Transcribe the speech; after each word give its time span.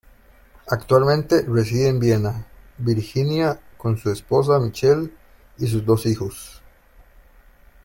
Actualmente 0.67 1.43
reside 1.43 1.89
en 1.89 1.99
Vienna, 1.99 2.47
Virginia, 2.79 3.59
con 3.77 3.99
su 3.99 4.09
esposa 4.09 4.57
Michelle 4.57 5.11
y 5.59 5.67
sus 5.67 5.85
dos 5.85 6.07
hijos. 6.07 6.59